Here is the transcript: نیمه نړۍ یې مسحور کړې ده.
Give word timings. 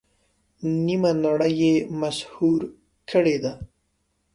نیمه 0.85 1.11
نړۍ 1.25 1.53
یې 1.61 1.73
مسحور 1.99 2.61
کړې 3.09 3.35
ده. 3.43 3.51